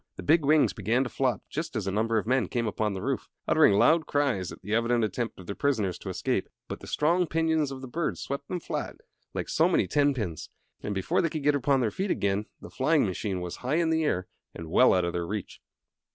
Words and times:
The 0.15 0.23
big 0.23 0.43
wings 0.43 0.73
began 0.73 1.03
to 1.03 1.11
flop 1.11 1.43
just 1.47 1.75
as 1.75 1.85
a 1.85 1.91
number 1.91 2.17
of 2.17 2.25
men 2.25 2.47
came 2.47 2.65
upon 2.65 2.95
the 2.95 3.03
roof, 3.03 3.29
uttering 3.47 3.73
loud 3.73 4.07
cries 4.07 4.51
at 4.51 4.59
the 4.63 4.73
evident 4.73 5.03
attempt 5.03 5.39
of 5.39 5.45
their 5.45 5.53
prisoners 5.53 5.99
to 5.99 6.09
escape. 6.09 6.49
But 6.67 6.79
the 6.79 6.87
strong 6.87 7.27
pinions 7.27 7.69
of 7.69 7.81
the 7.81 7.87
bird 7.87 8.17
swept 8.17 8.47
them 8.47 8.59
flat, 8.59 8.95
like 9.35 9.47
so 9.47 9.69
many 9.69 9.85
ten 9.85 10.15
pins, 10.15 10.49
and 10.81 10.95
before 10.95 11.21
they 11.21 11.29
could 11.29 11.43
get 11.43 11.53
upon 11.53 11.81
their 11.81 11.91
feet 11.91 12.09
again 12.09 12.45
the 12.59 12.71
flying 12.71 13.05
machine 13.05 13.41
was 13.41 13.57
high 13.57 13.75
in 13.75 13.91
the 13.91 14.03
air 14.03 14.25
and 14.55 14.71
well 14.71 14.95
out 14.95 15.05
of 15.05 15.13
their 15.13 15.27
reach. 15.27 15.61